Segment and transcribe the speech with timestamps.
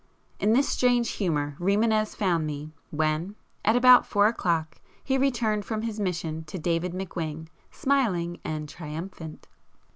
[0.39, 5.83] In this strange humour Rimânez found me, when at about four o'clock he returned from
[5.83, 9.47] his mission to David McWhing, smiling and—triumphant.